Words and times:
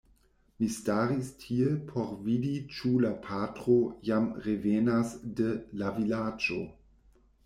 Mi 0.59 0.67
staris 0.75 1.27
tie 1.41 1.67
por 1.91 2.07
vidi 2.23 2.53
ĉu 2.77 2.93
la 3.03 3.11
patro 3.25 3.75
jam 4.09 4.25
revenas 4.47 5.13
de 5.41 5.51
"la 5.83 5.93
Vilaĝo". 5.99 6.59